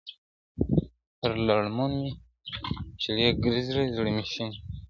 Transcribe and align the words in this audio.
پر 1.19 1.31
لړمون 1.47 1.91
مي 2.01 2.11
چړې 3.01 3.27
گرځي 3.43 3.83
زړه 3.95 4.09
مي 4.15 4.23
شين 4.33 4.49
دئ!. 4.53 4.57